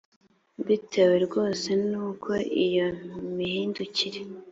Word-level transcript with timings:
bitewe 0.65 1.15
rwose 1.25 1.69
nuko 1.89 2.31
iyo 2.65 2.87
mihindukire 3.35 4.21